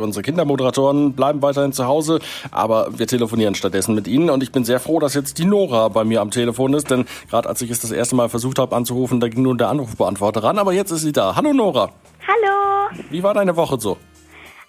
[0.00, 2.18] Unsere Kindermoderatoren bleiben weiterhin zu Hause,
[2.50, 5.86] aber wir telefonieren stattdessen mit Ihnen und ich bin sehr froh, dass jetzt die Nora
[5.86, 8.74] bei mir am Telefon ist, denn gerade als ich es das erste Mal versucht habe
[8.74, 11.36] anzurufen, da ging nur der Anrufbeantworter ran, aber jetzt ist sie da.
[11.36, 11.92] Hallo Nora.
[12.26, 13.04] Hallo.
[13.10, 13.96] Wie war deine Woche so?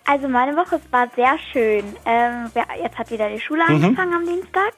[0.06, 1.84] Also meine Woche war sehr schön.
[2.06, 2.52] Ähm,
[2.84, 3.84] jetzt hat wieder die Schule mhm.
[3.84, 4.74] angefangen am Dienstag.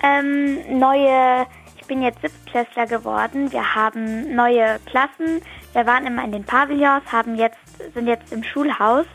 [0.00, 1.44] Ähm, neue,
[1.76, 3.50] ich bin jetzt Siebtklässler geworden.
[3.50, 5.42] Wir haben neue Klassen.
[5.72, 7.58] Wir waren immer in den Pavillons, haben jetzt,
[7.94, 9.06] sind jetzt im Schulhaus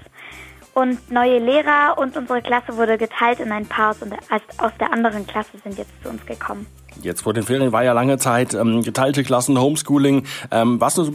[0.73, 5.57] und neue Lehrer und unsere Klasse wurde geteilt in ein paar aus der anderen Klasse
[5.63, 6.65] sind jetzt zu uns gekommen.
[7.01, 10.25] Jetzt vor den Ferien war ja lange Zeit ähm, geteilte Klassen, Homeschooling.
[10.51, 11.11] Ähm, warst du so,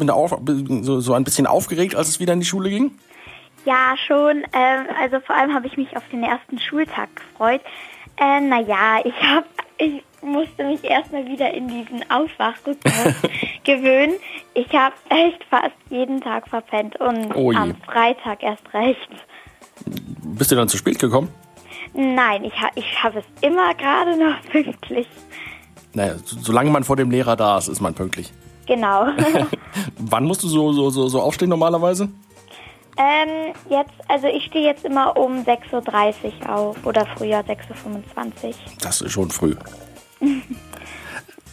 [0.82, 2.92] so, so, ein bisschen aufgeregt, als es wieder in die Schule ging?
[3.64, 4.44] Ja, schon.
[4.52, 7.60] Ähm, also vor allem habe ich mich auf den ersten Schultag gefreut.
[8.16, 9.46] Äh, naja, ich habe,
[9.78, 13.14] ich musste mich erstmal wieder in diesen Aufwachrhythmus
[13.66, 14.14] gewöhnen.
[14.54, 19.08] Ich habe echt fast jeden Tag verpennt und oh am Freitag erst recht.
[19.84, 21.28] Bist du dann zu spät gekommen?
[21.92, 25.06] Nein, ich, ha ich habe es immer gerade noch pünktlich.
[25.92, 28.32] Naja, solange man vor dem Lehrer da ist, ist man pünktlich.
[28.66, 29.08] Genau.
[29.98, 32.08] Wann musst du so, so, so, so aufstehen normalerweise?
[32.98, 38.54] Ähm, jetzt, also ich stehe jetzt immer um 6.30 Uhr auf oder früher 6.25 Uhr.
[38.80, 39.54] Das ist schon früh.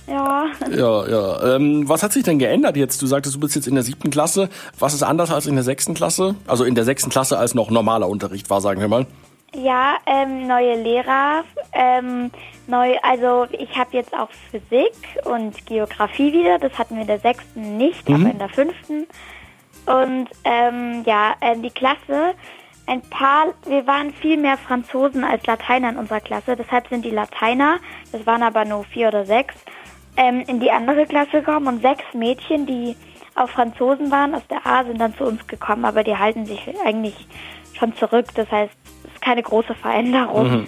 [0.08, 0.46] Ja.
[0.70, 1.56] Ja, ja.
[1.56, 3.02] Ähm, was hat sich denn geändert jetzt?
[3.02, 4.50] Du sagtest, du bist jetzt in der siebten Klasse.
[4.80, 6.36] Was ist anders als in der sechsten Klasse?
[6.48, 9.06] Also in der sechsten Klasse als noch normaler Unterricht war, sagen wir mal.
[9.56, 12.32] Ja, ähm, neue Lehrer, ähm,
[12.66, 14.96] neu, also ich habe jetzt auch Physik
[15.26, 16.58] und Geografie wieder.
[16.58, 18.16] Das hatten wir in der sechsten nicht, mhm.
[18.16, 19.08] aber in der fünften.
[19.86, 22.34] Und ähm, ja, äh, die Klasse,
[22.88, 26.56] ein paar, wir waren viel mehr Franzosen als Lateiner in unserer Klasse.
[26.56, 27.78] Deshalb sind die Lateiner,
[28.12, 29.56] das waren aber nur vier oder sechs,
[30.18, 32.96] ähm, in die andere Klasse gekommen und sechs Mädchen, die
[33.36, 36.62] auch Franzosen waren aus der A, sind dann zu uns gekommen, aber die halten sich
[36.86, 37.28] eigentlich
[37.78, 38.28] schon zurück.
[38.36, 38.74] Das heißt,
[39.06, 40.52] es ist keine große Veränderung.
[40.52, 40.68] Mhm.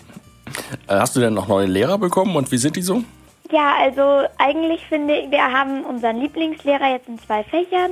[0.88, 3.04] Äh, hast du denn noch neue Lehrer bekommen und wie sind die so?
[3.52, 7.92] Ja, also eigentlich finde ich, wir haben unseren Lieblingslehrer jetzt in zwei Fächern,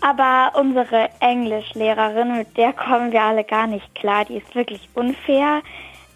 [0.00, 4.24] aber unsere Englischlehrerin, mit der kommen wir alle gar nicht klar.
[4.24, 5.62] Die ist wirklich unfair.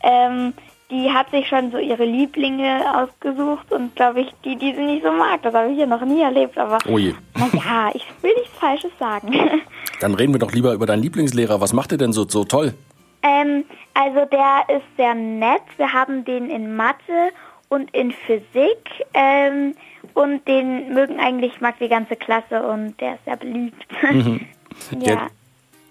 [0.03, 0.55] Ähm,
[0.91, 5.05] die hat sich schon so ihre Lieblinge ausgesucht und glaube ich, die, die sie nicht
[5.05, 5.43] so mag.
[5.43, 7.15] Das habe ich hier noch nie erlebt, aber oh je.
[7.35, 9.33] naja, ich will nichts Falsches sagen.
[10.01, 11.61] Dann reden wir doch lieber über deinen Lieblingslehrer.
[11.61, 12.75] Was macht er denn so, so toll?
[13.23, 13.65] Ähm,
[13.95, 15.63] also der ist sehr nett.
[15.77, 17.33] Wir haben den in Mathe
[17.69, 19.05] und in Physik.
[19.15, 19.75] Ähm,
[20.15, 23.87] und den mögen eigentlich, mag die ganze Klasse und der ist sehr beliebt.
[24.91, 25.01] Mhm.
[25.01, 25.29] ja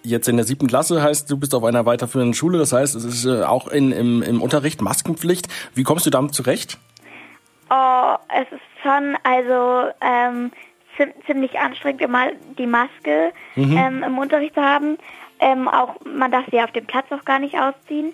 [0.05, 3.03] jetzt in der siebten Klasse heißt, du bist auf einer weiterführenden Schule, das heißt, es
[3.03, 5.47] ist äh, auch in, im, im Unterricht Maskenpflicht.
[5.73, 6.77] Wie kommst du damit zurecht?
[7.69, 10.51] Oh, es ist schon, also ähm,
[11.25, 12.27] ziemlich anstrengend, immer
[12.57, 13.77] die Maske mhm.
[13.77, 14.97] ähm, im Unterricht zu haben.
[15.39, 18.13] Ähm, auch man darf sie auf dem Platz auch gar nicht ausziehen.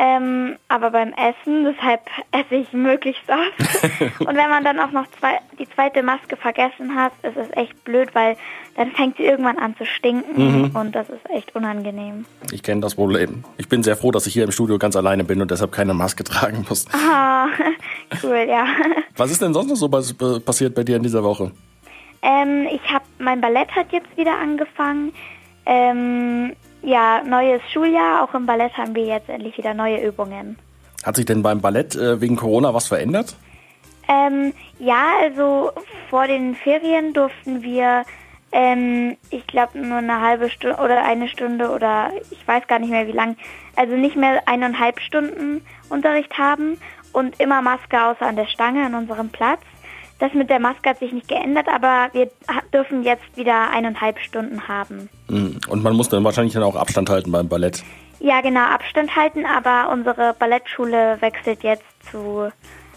[0.00, 4.20] Ähm, aber beim Essen, deshalb esse ich möglichst oft.
[4.20, 7.82] und wenn man dann auch noch zwei, die zweite Maske vergessen hat, ist es echt
[7.82, 8.36] blöd, weil
[8.76, 10.76] dann fängt sie irgendwann an zu stinken mhm.
[10.76, 12.26] und das ist echt unangenehm.
[12.52, 13.42] Ich kenne das Problem.
[13.56, 15.94] Ich bin sehr froh, dass ich hier im Studio ganz alleine bin und deshalb keine
[15.94, 16.86] Maske tragen muss.
[16.92, 17.46] Ah,
[18.22, 18.66] cool, ja.
[19.16, 21.50] Was ist denn sonst noch so passiert bei dir in dieser Woche?
[22.22, 25.12] Ähm, ich habe, mein Ballett hat jetzt wieder angefangen.
[25.66, 26.52] Ähm,
[26.82, 28.22] ja, neues Schuljahr.
[28.22, 30.58] Auch im Ballett haben wir jetzt endlich wieder neue Übungen.
[31.04, 33.36] Hat sich denn beim Ballett äh, wegen Corona was verändert?
[34.08, 35.70] Ähm, ja, also
[36.08, 38.04] vor den Ferien durften wir,
[38.52, 42.90] ähm, ich glaube, nur eine halbe Stunde oder eine Stunde oder ich weiß gar nicht
[42.90, 43.36] mehr wie lang,
[43.76, 46.78] also nicht mehr eineinhalb Stunden Unterricht haben
[47.12, 49.60] und immer Maske außer an der Stange an unserem Platz.
[50.18, 52.28] Das mit der Maske hat sich nicht geändert, aber wir
[52.72, 55.08] dürfen jetzt wieder eineinhalb Stunden haben.
[55.28, 55.58] Hm.
[55.68, 57.84] Und man muss dann wahrscheinlich dann auch Abstand halten beim Ballett.
[58.20, 62.50] Ja, genau, Abstand halten, aber unsere Ballettschule wechselt jetzt zu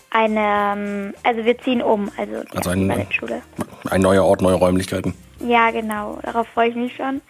[0.09, 3.41] einem, also wir ziehen um, also die also ein, Ballettschule.
[3.89, 5.13] Ein neuer Ort, neue Räumlichkeiten.
[5.39, 7.21] Ja, genau, darauf freue ich mich schon.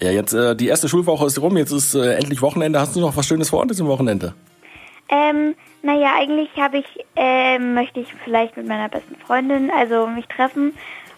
[0.00, 2.80] Ja, jetzt äh, die erste Schulwoche ist rum, jetzt ist äh, endlich Wochenende.
[2.80, 4.34] Hast du noch was Schönes vor an diesem Wochenende?
[5.10, 6.86] Ähm, naja, eigentlich habe ich,
[7.16, 10.74] äh, möchte ich vielleicht mit meiner besten Freundin, also mich treffen.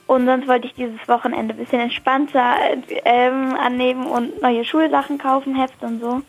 [0.06, 2.56] Und sonst wollte ich dieses Wochenende ein bisschen entspannter
[3.04, 6.22] ähm, annehmen und neue Schulsachen kaufen, Heft und so.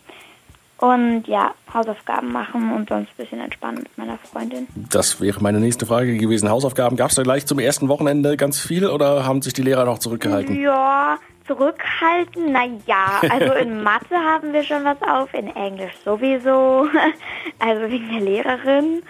[0.78, 4.66] Und ja, Hausaufgaben machen und sonst ein bisschen entspannen mit meiner Freundin.
[4.90, 6.50] Das wäre meine nächste Frage gewesen.
[6.50, 9.84] Hausaufgaben, gab es da gleich zum ersten Wochenende ganz viel oder haben sich die Lehrer
[9.84, 10.60] noch zurückgehalten?
[10.60, 12.52] Ja, zurückhalten?
[12.52, 16.88] Naja, also in Mathe haben wir schon was auf, in Englisch sowieso,
[17.58, 19.02] also wegen der Lehrerin.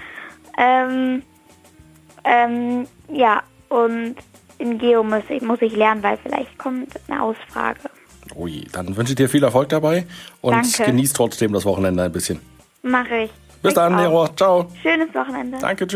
[0.59, 1.23] Ähm,
[2.25, 4.17] ähm, ja, und
[4.59, 7.81] in Geo muss ich, muss ich lernen, weil vielleicht kommt eine Ausfrage.
[8.37, 10.07] Ui, dann wünsche ich dir viel Erfolg dabei
[10.41, 10.85] und Danke.
[10.85, 12.41] genieß trotzdem das Wochenende ein bisschen.
[12.83, 13.31] Mache ich.
[13.63, 13.97] Bis Ich dann.
[13.97, 14.29] Nero.
[14.29, 14.69] Ciao.
[14.83, 15.59] Schönes Wochenende.
[15.59, 15.93] Danke, tschüss.